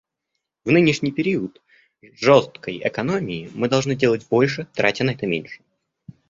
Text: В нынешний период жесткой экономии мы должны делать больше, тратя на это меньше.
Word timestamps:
В 0.65 0.71
нынешний 0.71 1.11
период 1.11 1.61
жесткой 2.01 2.81
экономии 2.83 3.51
мы 3.53 3.69
должны 3.69 3.93
делать 3.95 4.27
больше, 4.27 4.67
тратя 4.73 5.03
на 5.03 5.11
это 5.11 5.27
меньше. 5.27 5.61